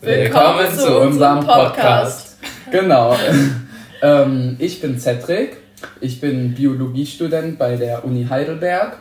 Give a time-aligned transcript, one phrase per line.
[0.00, 2.36] Willkommen zu unserem Podcast.
[2.70, 3.16] Genau.
[4.02, 5.56] ähm, ich bin Cedric.
[6.00, 8.98] Ich bin Biologiestudent bei der Uni Heidelberg.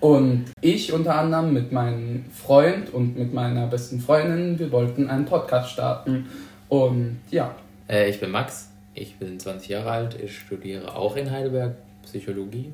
[0.00, 5.26] Und ich unter anderem mit meinem Freund und mit meiner besten Freundin, wir wollten einen
[5.26, 6.28] Podcast starten.
[6.68, 7.54] Und ja.
[7.88, 12.72] Äh, ich bin Max, ich bin 20 Jahre alt, ich studiere auch in Heidelberg Psychologie.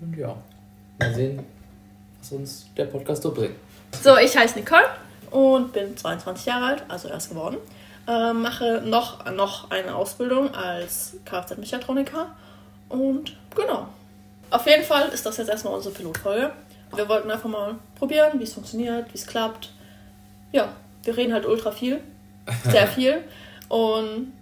[0.00, 0.36] Und ja,
[1.00, 1.40] mal sehen,
[2.20, 3.56] was uns der Podcast so bringt.
[4.02, 4.84] So, ich heiße Nicole
[5.34, 7.56] und bin 22 Jahre alt, also erst geworden.
[8.06, 12.28] Äh, mache noch, noch eine Ausbildung als Kfz-Mechatroniker
[12.88, 13.88] und genau.
[14.50, 16.52] Auf jeden Fall ist das jetzt erstmal unsere Pilotfolge.
[16.94, 19.72] Wir wollten einfach mal probieren, wie es funktioniert, wie es klappt.
[20.52, 20.68] Ja,
[21.02, 21.98] wir reden halt ultra viel,
[22.70, 23.24] sehr viel
[23.68, 24.32] und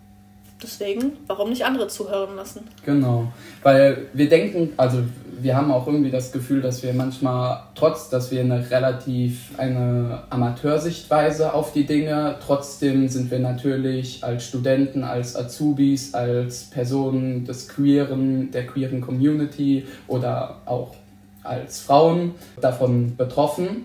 [0.63, 2.69] deswegen, warum nicht andere zuhören lassen?
[2.85, 3.33] Genau,
[3.63, 5.03] weil wir denken, also
[5.43, 10.23] wir haben auch irgendwie das Gefühl, dass wir manchmal, trotz dass wir eine relativ eine
[10.31, 17.69] Amateursichtweise auf die Dinge, trotzdem sind wir natürlich als Studenten, als Azubis, als Personen des
[17.69, 20.95] queeren, der queeren Community oder auch
[21.43, 23.85] als Frauen davon betroffen.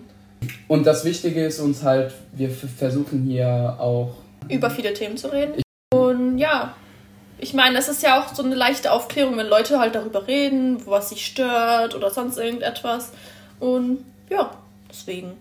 [0.68, 4.14] Und das Wichtige ist uns halt, wir versuchen hier auch
[4.48, 5.60] über viele Themen zu reden.
[5.92, 6.74] Und ja,
[7.38, 10.84] ich meine, es ist ja auch so eine leichte Aufklärung, wenn Leute halt darüber reden,
[10.86, 13.12] was sie stört oder sonst irgendetwas.
[13.60, 14.50] Und ja,
[14.90, 15.32] deswegen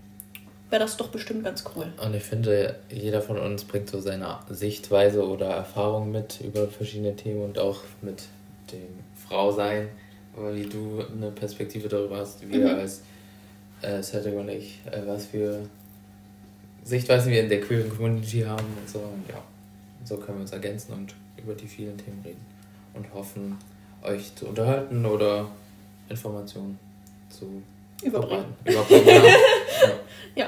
[0.69, 1.87] wäre das doch bestimmt ganz cool.
[2.03, 7.15] Und ich finde, jeder von uns bringt so seine Sichtweise oder Erfahrung mit über verschiedene
[7.15, 8.23] Themen und auch mit
[8.71, 9.89] dem Frausein,
[10.51, 12.79] wie du eine Perspektive darüber hast, wir mhm.
[12.79, 13.01] als
[13.81, 15.61] äh, Cedric und ich, äh, was für
[16.83, 18.99] Sichtweisen wir in der queeren Community haben und so.
[18.99, 19.41] Und ja,
[20.03, 22.45] so können wir uns ergänzen und über die vielen Themen reden
[22.93, 23.57] und hoffen,
[24.03, 25.47] euch zu unterhalten oder
[26.09, 26.77] Informationen
[27.29, 27.61] zu
[28.03, 28.45] überbringen.
[28.63, 29.13] überbringen ja.
[29.23, 29.93] ja.
[30.35, 30.47] ja.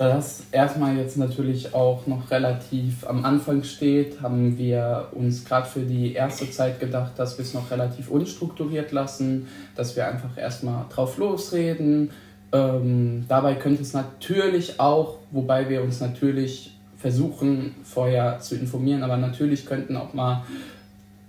[0.00, 5.68] Da das erstmal jetzt natürlich auch noch relativ am Anfang steht, haben wir uns gerade
[5.68, 10.38] für die erste Zeit gedacht, dass wir es noch relativ unstrukturiert lassen, dass wir einfach
[10.38, 12.12] erstmal drauf losreden.
[12.50, 19.16] Ähm, dabei könnte es natürlich auch, wobei wir uns natürlich versuchen vorher zu informieren, aber
[19.16, 20.44] natürlich könnten auch mal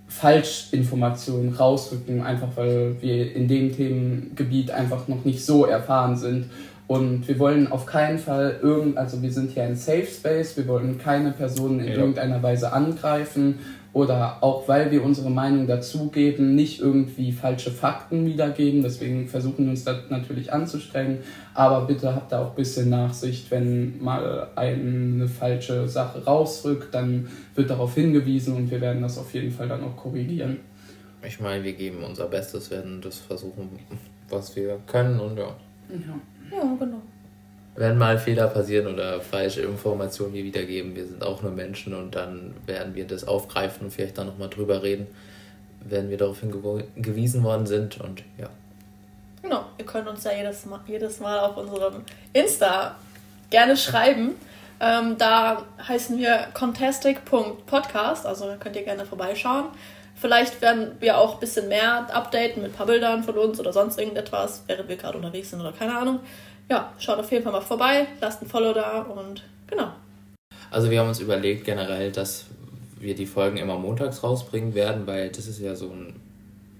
[0.08, 6.50] Falschinformationen rausrücken, einfach weil wir in dem Themengebiet einfach noch nicht so erfahren sind.
[6.92, 10.68] Und wir wollen auf keinen Fall irgend, also wir sind hier ein Safe Space, wir
[10.68, 11.94] wollen keine Personen in ja.
[11.94, 13.60] irgendeiner Weise angreifen
[13.94, 18.82] oder auch weil wir unsere Meinung dazugeben, nicht irgendwie falsche Fakten wiedergeben.
[18.82, 21.20] Deswegen versuchen wir uns das natürlich anzustrengen.
[21.54, 27.28] Aber bitte habt da auch ein bisschen Nachsicht, wenn mal eine falsche Sache rausrückt, dann
[27.54, 30.60] wird darauf hingewiesen und wir werden das auf jeden Fall dann auch korrigieren.
[31.26, 33.78] Ich meine, wir geben unser Bestes, werden das versuchen,
[34.28, 35.56] was wir können und ja.
[35.88, 37.02] Ja, ja genau
[37.74, 42.14] wenn mal Fehler passieren oder falsche Informationen wir wiedergeben, wir sind auch nur Menschen und
[42.14, 45.06] dann werden wir das aufgreifen und vielleicht dann nochmal drüber reden,
[45.80, 48.48] wenn wir darauf hingewiesen worden sind und ja.
[49.40, 52.96] Genau, ihr könnt uns ja jedes Mal, jedes Mal auf unserem Insta
[53.50, 54.32] gerne schreiben.
[54.78, 59.66] Ähm, da heißen wir contestic.podcast, also da könnt ihr gerne vorbeischauen.
[60.14, 63.72] Vielleicht werden wir auch ein bisschen mehr updaten mit ein paar Bildern von uns oder
[63.72, 66.20] sonst irgendetwas, während wir gerade unterwegs sind oder keine Ahnung
[66.72, 69.92] ja, schaut auf jeden Fall mal vorbei, lasst ein Follow da und genau.
[70.70, 72.46] Also wir haben uns überlegt generell, dass
[72.98, 76.18] wir die Folgen immer montags rausbringen werden, weil das ist ja so ein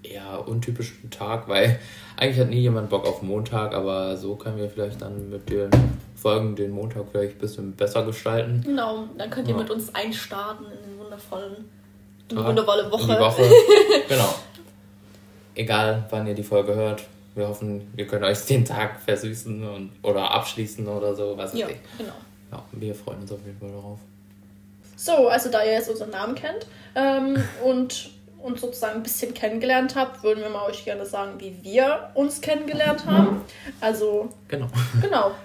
[0.02, 1.78] eher untypischer Tag, weil
[2.16, 5.70] eigentlich hat nie jemand Bock auf Montag, aber so können wir vielleicht dann mit den
[6.16, 8.62] Folgen den Montag vielleicht ein bisschen besser gestalten.
[8.64, 9.60] Genau, dann könnt ihr ja.
[9.60, 11.68] mit uns einstarten in den wundervollen,
[12.32, 13.02] in die wundervolle Woche.
[13.02, 13.42] In die Woche.
[14.08, 14.34] genau.
[15.54, 17.02] Egal, wann ihr die Folge hört,
[17.34, 21.66] wir hoffen, wir können euch den Tag versüßen und, oder abschließen oder so, was ja,
[21.98, 22.12] genau.
[22.50, 23.98] Ja, wir freuen uns auf jeden Fall darauf.
[24.96, 28.10] So, also da ihr jetzt unseren Namen kennt ähm, und
[28.42, 32.40] uns sozusagen ein bisschen kennengelernt habt, würden wir mal euch gerne sagen, wie wir uns
[32.40, 33.42] kennengelernt haben.
[33.80, 34.68] Also, genau.
[35.00, 35.32] Genau.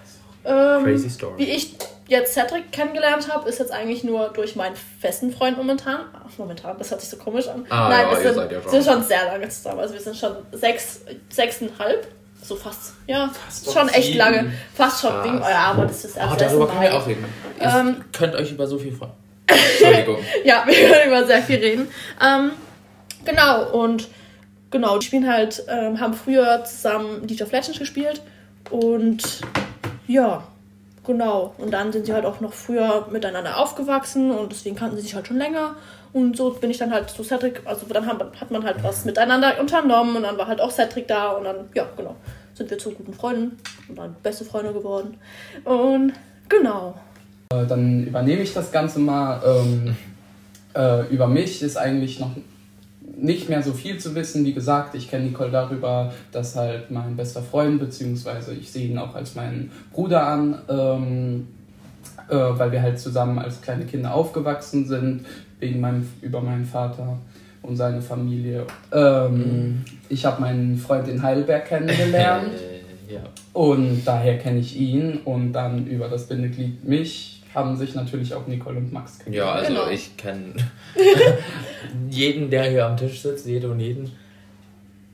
[0.45, 1.33] Ähm, Crazy Story.
[1.39, 1.75] Wie ich
[2.07, 6.01] jetzt Cedric kennengelernt habe, ist jetzt eigentlich nur durch meinen festen Freund momentan.
[6.13, 7.65] Ach, momentan, das hört sich so komisch an.
[7.69, 8.71] Ah, Nein, ja, wir sind, ja schon.
[8.71, 9.79] sind schon sehr lange zusammen.
[9.79, 12.07] Also wir sind schon sechs, sechseinhalb.
[12.41, 12.93] So fast.
[13.07, 14.17] Ja, fast schon echt sieben.
[14.19, 14.53] lange.
[14.73, 15.23] Fast schon.
[15.23, 17.25] Wegen, ja, aber das ist erst oh, darüber können wir auch reden.
[17.59, 19.11] Ihr ähm, könnt euch über so viel freuen.
[19.47, 20.17] Entschuldigung.
[20.45, 21.87] ja, wir können über sehr viel reden.
[22.21, 22.51] Ähm,
[23.25, 24.07] genau, und
[24.71, 28.21] genau, die spielen halt, ähm, haben früher zusammen League of Legends gespielt
[28.69, 29.41] und
[30.07, 30.43] ja,
[31.07, 31.53] Genau.
[31.57, 35.15] Und dann sind sie halt auch noch früher miteinander aufgewachsen und deswegen kannten sie sich
[35.15, 35.75] halt schon länger.
[36.11, 39.59] Und so bin ich dann halt zu Cedric, also dann hat man halt was miteinander
[39.59, 42.15] unternommen und dann war halt auch Cedric da und dann, ja, genau,
[42.53, 43.57] sind wir zu guten Freunden
[43.87, 45.17] und dann beste Freunde geworden.
[45.63, 46.13] Und
[46.49, 46.95] genau.
[47.53, 49.41] Äh, dann übernehme ich das Ganze mal.
[49.45, 49.95] Ähm,
[50.75, 52.31] äh, über mich ist eigentlich noch
[53.19, 54.45] nicht mehr so viel zu wissen.
[54.45, 58.97] Wie gesagt, ich kenne Nicole darüber, dass halt mein bester Freund, beziehungsweise ich sehe ihn
[58.97, 61.47] auch als meinen Bruder an, ähm,
[62.29, 65.25] äh, weil wir halt zusammen als kleine Kinder aufgewachsen sind,
[65.59, 67.17] wegen meinem, über meinen Vater
[67.63, 68.65] und seine Familie.
[68.93, 69.85] Ähm, mhm.
[70.09, 72.51] Ich habe meinen Freund in Heidelberg kennengelernt.
[73.09, 73.21] ja.
[73.53, 78.45] Und daher kenne ich ihn und dann über das Bindeglied mich haben sich natürlich auch
[78.45, 79.49] Nicole und Max kennengelernt.
[79.49, 79.89] Ja, also genau.
[79.89, 80.53] ich kenne
[82.09, 84.11] jeden, der hier am Tisch sitzt, jede und jeden.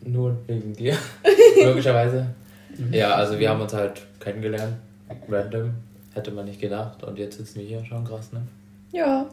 [0.05, 0.97] Nur wegen dir,
[1.63, 2.27] logischerweise.
[2.77, 2.93] Mhm.
[2.93, 4.75] Ja, also wir haben uns halt kennengelernt.
[5.29, 5.73] Random.
[6.13, 7.03] Hätte man nicht gedacht.
[7.03, 8.41] Und jetzt sitzen wir hier schon krass, ne?
[8.91, 9.25] Ja.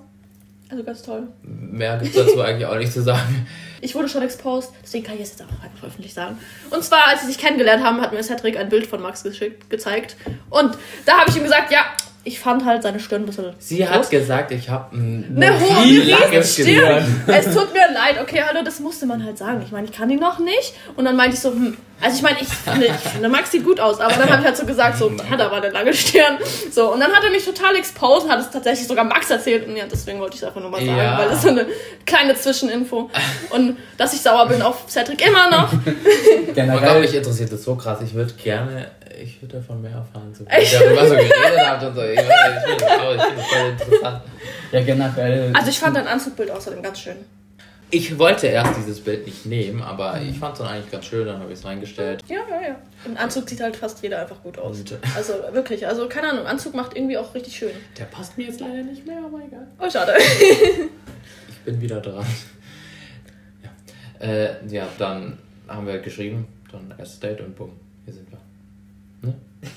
[0.70, 1.26] Also ganz toll.
[1.42, 3.48] Mehr gibt es dazu eigentlich auch nicht zu sagen.
[3.80, 6.38] Ich wurde schon exposed, deswegen kann ich es jetzt auch einfach öffentlich sagen.
[6.70, 9.68] Und zwar, als sie sich kennengelernt haben, hat mir Cedric ein Bild von Max geschickt,
[9.68, 10.16] gezeigt.
[10.48, 11.86] Und da habe ich ihm gesagt, ja,
[12.24, 13.52] ich fand halt seine Stirn ein bisschen.
[13.58, 13.88] Sie groß.
[13.88, 17.22] hat gesagt, ich habe ein eine viel langes Stirn.
[17.26, 19.62] Es tut mir leid, okay, hallo, das musste man halt sagen.
[19.64, 20.74] Ich meine, ich kann ihn noch nicht.
[20.96, 23.64] Und dann meinte ich so, hm, also ich meine, ich finde, ich finde, Max sieht
[23.64, 26.38] gut aus, aber dann habe ich halt so gesagt, so, hat aber eine lange Stirn.
[26.70, 29.66] So, und dann hat er mich total exposed, hat es tatsächlich sogar Max erzählt.
[29.66, 31.18] Und ja, deswegen wollte ich es einfach nur mal sagen, ja.
[31.18, 31.66] weil das ist so eine
[32.06, 33.10] kleine Zwischeninfo.
[33.50, 35.72] Und dass ich sauer bin auf Cedric immer noch.
[36.54, 37.98] Generell, mich interessiert das so krass.
[38.02, 38.90] Ich würde gerne
[39.22, 40.34] ich würde davon mehr erfahren.
[40.34, 42.02] So, ich darüber so geredet habt und so.
[42.02, 44.22] Ich, ich finde das voll interessant.
[44.72, 45.52] Ja, generell.
[45.52, 47.16] Also ich fand dein Anzugbild außerdem ganz schön.
[47.92, 51.26] Ich wollte erst dieses Bild nicht nehmen, aber ich fand es dann eigentlich ganz schön,
[51.26, 52.22] dann habe ich es reingestellt.
[52.28, 52.76] Ja, ja, ja.
[53.04, 54.78] Im Anzug sieht halt fast jeder einfach gut aus.
[54.78, 57.72] Und, also wirklich, also keine Ahnung, Anzug macht irgendwie auch richtig schön.
[57.98, 59.66] Der passt mir jetzt leider nicht mehr, aber egal.
[59.80, 60.12] Oh, schade.
[61.48, 62.24] ich bin wieder dran.
[64.20, 67.72] Ja, äh, ja dann haben wir geschrieben, dann erstes Date und bumm,
[68.04, 68.38] hier sind wir.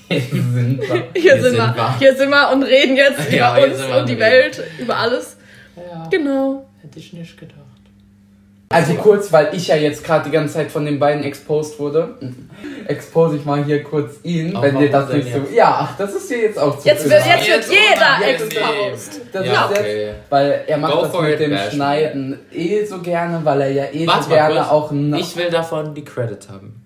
[0.08, 1.08] Hier sind wir.
[1.16, 1.74] Hier, sind, wir.
[1.76, 1.98] wir.
[1.98, 5.36] Hier sind wir und reden jetzt ja, über uns und die Welt, über alles.
[5.76, 6.08] Ja.
[6.10, 6.66] Genau.
[6.80, 7.73] Hätte ich nicht gedacht.
[8.74, 12.14] Also kurz, weil ich ja jetzt gerade die ganze Zeit von den beiden exposed wurde,
[12.86, 15.40] expose ich mal hier kurz ihn, Auch wenn dir das nicht so.
[15.54, 19.20] Ja, ach, das ist hier jetzt auch zu Jetzt wird, jetzt wird jeder exposed.
[19.32, 20.06] Das ja, ist okay.
[20.06, 21.72] jetzt, weil er macht Go das mit dem Bash.
[21.72, 24.92] Schneiden eh so gerne, weil er ja eh Warte so gerne auch.
[24.92, 26.83] Ich will davon die Credit haben.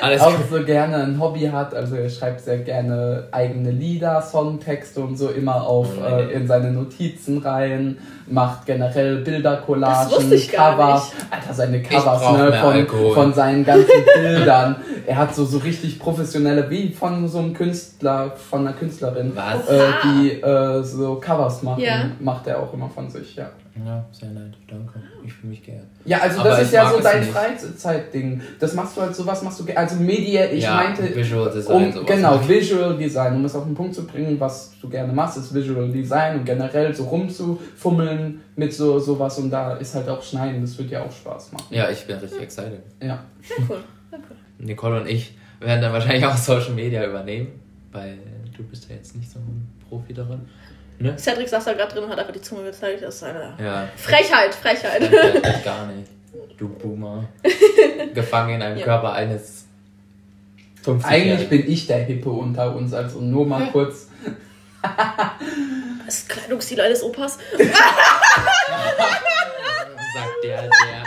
[0.00, 1.72] Alles auch so gerne ein Hobby hat.
[1.74, 6.48] Also er schreibt sehr gerne eigene Lieder, Songtexte und so immer auf oh, äh, in
[6.48, 11.02] seine Notizen rein, macht generell Bildercollagen, Cover.
[11.30, 13.86] Alter, seine Covers ne, von, von seinen ganzen
[14.20, 14.76] Bildern.
[15.06, 19.80] er hat so, so richtig professionelle, wie von so einem Künstler, von einer Künstlerin, äh,
[20.04, 22.10] die äh, so Covers machen, ja.
[22.18, 23.50] macht er auch immer von sich, ja.
[23.76, 25.00] Ja, sehr nett, danke.
[25.24, 25.86] Ich fühle mich gern.
[26.04, 28.40] Ja, also das ist ja so dein Freizeitding.
[28.58, 29.78] Das machst du halt, sowas machst du gerne.
[29.80, 31.14] Also Media, ich ja, meinte.
[31.14, 31.96] Visual Design.
[31.96, 33.36] Um, genau, Visual Design.
[33.36, 36.44] Um es auf den Punkt zu bringen, was du gerne machst, ist Visual Design und
[36.44, 41.04] generell so rumzufummeln mit so sowas und da ist halt auch Schneiden, das wird ja
[41.04, 41.66] auch Spaß machen.
[41.70, 42.82] Ja, ich bin richtig excited.
[43.00, 43.24] Ja.
[43.42, 43.78] Sehr cool.
[44.10, 44.36] Sehr cool.
[44.58, 47.48] Nicole und ich werden dann wahrscheinlich auch Social Media übernehmen,
[47.92, 48.18] weil
[48.56, 50.40] du bist ja jetzt nicht so ein Profi darin.
[51.00, 51.16] Ne?
[51.16, 53.02] Cedric saß da gerade drin und hat einfach die Zunge gezeigt.
[53.02, 53.88] Das ist eine ja.
[53.96, 55.02] Frechheit, Frechheit.
[55.02, 56.10] Frechheit gar nicht.
[56.58, 57.24] Du Boomer.
[58.14, 58.84] Gefangen in einem ja.
[58.84, 59.64] Körper eines
[60.82, 63.72] 50 Eigentlich bin ich der Hippe unter uns, also nur mal hm.
[63.72, 64.08] kurz.
[66.04, 67.38] das Kleidungsstil eines Opas.
[70.14, 71.04] Sagt der, der.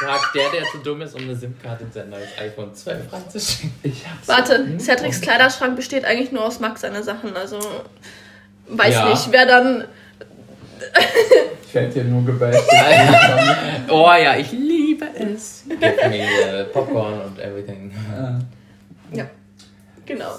[0.00, 3.96] Sagt der, der zu dumm ist, um eine SIM-Karte in sein neues iPhone 12 reinzuschicken.
[4.26, 7.58] Warte, Cedrics Kleiderschrank besteht eigentlich nur aus Max seine Sachen, also
[8.68, 9.08] weiß ja.
[9.08, 9.84] nicht, wer dann.
[11.66, 12.60] ich werde hier nur gebasht.
[13.90, 15.64] oh ja, ich liebe es.
[15.68, 17.92] Give me Popcorn und everything.
[19.12, 19.26] Ja,
[20.04, 20.30] genau.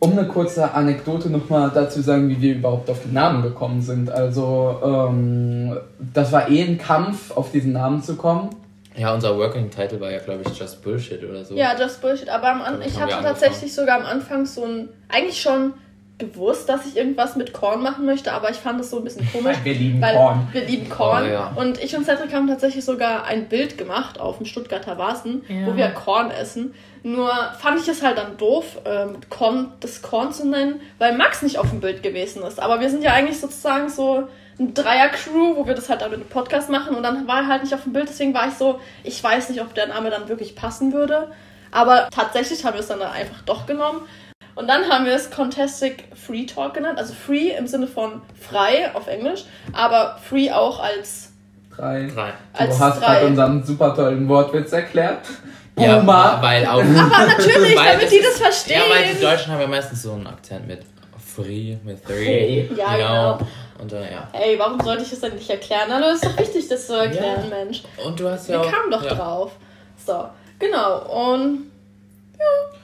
[0.00, 4.10] Um eine kurze Anekdote nochmal dazu sagen, wie wir überhaupt auf den Namen gekommen sind.
[4.10, 5.76] Also, ähm,
[6.14, 8.50] das war eh ein Kampf, auf diesen Namen zu kommen.
[8.96, 11.54] Ja, unser Working Title war ja, glaube ich, Just Bullshit oder so.
[11.54, 12.28] Ja, Just Bullshit.
[12.28, 15.72] Aber am An ich hatte tatsächlich sogar am Anfang so ein, eigentlich schon
[16.18, 19.30] gewusst, dass ich irgendwas mit Korn machen möchte, aber ich fand es so ein bisschen
[19.32, 19.56] komisch.
[19.62, 20.48] wir lieben Korn.
[20.52, 21.24] Wir lieben Korn.
[21.24, 21.52] Oh, ja.
[21.54, 25.66] Und ich und Cedric haben tatsächlich sogar ein Bild gemacht auf dem Stuttgarter Vasen, ja.
[25.66, 26.74] wo wir Korn essen.
[27.04, 31.42] Nur fand ich es halt dann doof, ähm, Korn, das Korn zu nennen, weil Max
[31.42, 32.60] nicht auf dem Bild gewesen ist.
[32.60, 36.20] Aber wir sind ja eigentlich sozusagen so ein Dreier-Crew, wo wir das halt dann mit
[36.20, 38.54] einem Podcast machen und dann war er halt nicht auf dem Bild, deswegen war ich
[38.54, 41.30] so, ich weiß nicht, ob der Name dann wirklich passen würde.
[41.70, 44.00] Aber tatsächlich haben wir es dann einfach doch genommen.
[44.58, 46.98] Und dann haben wir es Contestic Free Talk genannt.
[46.98, 51.30] Also free im Sinne von frei auf Englisch, aber free auch als
[51.76, 52.08] drei.
[52.12, 52.32] drei.
[52.54, 55.20] Als du hast gerade unseren super tollen Wortwitz erklärt.
[55.78, 56.80] Ja, weil auch.
[56.80, 58.82] aber natürlich, weil damit die das verstehen.
[58.84, 60.80] Ja, weil die Deutschen haben ja meistens so einen Akzent mit.
[61.36, 62.68] Free mit Three.
[62.76, 63.38] Ja, genau.
[63.80, 64.28] Und dann, ja.
[64.32, 65.88] Ey, warum sollte ich es denn nicht erklären?
[65.88, 67.56] Hallo, ist doch wichtig, das zu erklären, Ja.
[67.56, 67.84] Mensch.
[68.04, 68.72] Und du hast Wir ja auch.
[68.72, 69.14] kamen doch ja.
[69.14, 69.52] drauf.
[70.04, 70.24] So,
[70.58, 71.28] genau.
[71.30, 71.70] Und
[72.36, 72.77] ja.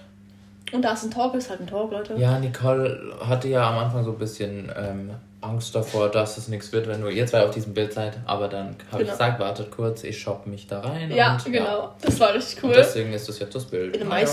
[0.75, 2.15] Und da es ein Talk ist, halt ein Talk, Leute.
[2.17, 6.73] Ja, Nicole hatte ja am Anfang so ein bisschen ähm, Angst davor, dass es nichts
[6.73, 8.19] wird, wenn nur ihr zwei auf diesem Bild seid.
[8.27, 9.13] Aber dann habe ich Genau.
[9.13, 11.11] gesagt, wartet kurz, ich shoppe mich da rein.
[11.13, 11.95] Ja, und, genau.
[12.03, 12.77] Das war richtig Und cool.
[12.77, 13.95] deswegen ist das jetzt das Bild.
[13.97, 14.27] In einem Ah, ja.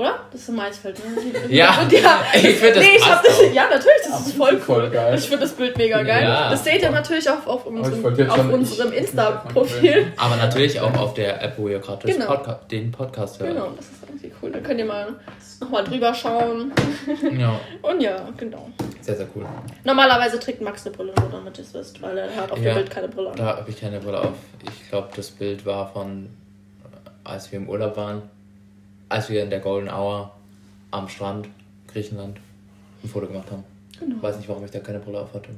[0.00, 0.18] Oder?
[0.32, 1.14] Das ist ein Maisfeld, ne?
[1.54, 2.22] Ja, Und ja.
[2.32, 3.52] ich finde das nee, ich hab passt das, auch.
[3.52, 4.58] Ja, natürlich, das ist voll cool.
[4.60, 5.14] Voll geil.
[5.18, 6.22] Ich finde das Bild mega geil.
[6.22, 6.48] Ja.
[6.48, 10.12] Das seht ihr natürlich auch auf unserem, auf unserem Insta-Profil.
[10.16, 12.26] Aber natürlich auch auf der App, wo ihr gerade Genau.
[12.28, 13.50] Podca den Podcast hört.
[13.52, 14.50] Genau, das ist irgendwie cool.
[14.50, 15.16] Da könnt ihr mal
[15.60, 16.72] nochmal drüber schauen.
[17.38, 18.70] Ja, Und ja, genau.
[19.02, 19.44] sehr, sehr cool.
[19.84, 22.72] Normalerweise trägt Max eine Brille, nur damit ihr es wisst, weil er hat auf Ja.
[22.72, 23.36] dem Bild keine Brille an.
[23.36, 24.32] Da habe ich keine Brille auf.
[24.64, 26.24] Ich glaube, das Bild war von,
[26.84, 28.22] äh, als wir im Urlaub waren,
[29.10, 30.30] als wir in der Golden Hour
[30.90, 31.48] am Strand,
[31.92, 32.38] Griechenland,
[33.02, 33.64] ein Foto gemacht haben.
[33.98, 34.22] Genau.
[34.22, 35.50] Weiß nicht, warum ich da keine Brille auf hatte.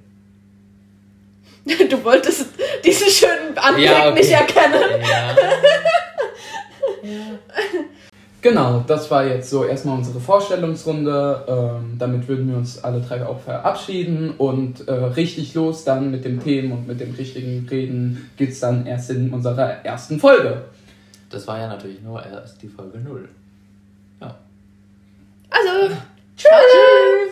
[1.89, 2.47] Du wolltest
[2.85, 4.19] diesen schönen Anblick Ja, okay.
[4.19, 4.83] nicht erkennen.
[7.05, 7.39] Ja.
[8.41, 11.45] Genau, das war jetzt so erstmal unsere Vorstellungsrunde.
[11.49, 16.25] Ähm, damit würden wir uns alle drei auch verabschieden und äh, richtig los dann mit
[16.25, 20.63] dem Themen und mit dem richtigen Reden geht's dann erst in unserer ersten Folge.
[21.31, 23.29] Das war ja natürlich nur erst die Folge 0.
[25.53, 25.95] Also,
[26.37, 27.32] Tschüss!